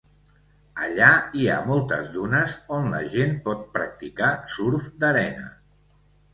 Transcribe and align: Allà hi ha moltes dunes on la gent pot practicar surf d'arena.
Allà 0.87 1.09
hi 1.41 1.45
ha 1.47 1.57
moltes 1.67 2.09
dunes 2.15 2.57
on 2.79 2.89
la 2.95 3.03
gent 3.13 3.37
pot 3.47 3.63
practicar 3.79 4.33
surf 4.57 4.93
d'arena. 5.05 5.57